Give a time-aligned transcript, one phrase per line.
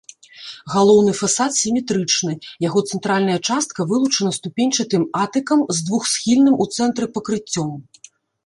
[0.75, 2.33] Галоўны фасад сіметрычны,
[2.67, 7.69] яго цэнтральная частка вылучана ступеньчатым атыкам з двухсхільным у цэнтры пакрыццём.